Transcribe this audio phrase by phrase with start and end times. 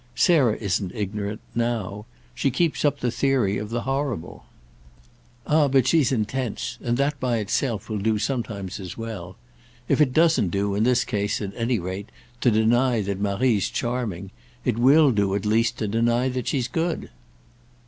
[0.15, 4.45] "Sarah isn't ignorant—now; she keeps up the theory of the horrible."
[5.45, 9.37] "Ah but she's intense—and that by itself will do sometimes as well.
[9.87, 12.09] If it doesn't do, in this case, at any rate,
[12.39, 14.31] to deny that Marie's charming,
[14.65, 17.11] it will do at least to deny that she's good."